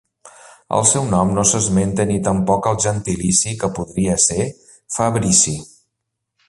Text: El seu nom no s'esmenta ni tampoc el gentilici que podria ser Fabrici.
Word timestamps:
El 0.77 0.85
seu 0.91 1.03
nom 1.09 1.33
no 1.35 1.43
s'esmenta 1.49 2.07
ni 2.13 2.17
tampoc 2.29 2.71
el 2.71 2.81
gentilici 2.87 3.53
que 3.63 3.73
podria 3.79 4.19
ser 4.27 4.51
Fabrici. 4.97 5.59